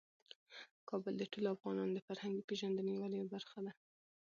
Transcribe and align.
کابل 0.89 1.13
د 1.17 1.23
ټولو 1.31 1.47
افغانانو 1.55 1.95
د 1.95 1.99
فرهنګي 2.07 2.43
پیژندنې 2.49 2.91
یوه 2.95 3.07
لویه 3.11 3.31
برخه 3.33 3.59
ده. 3.65 3.71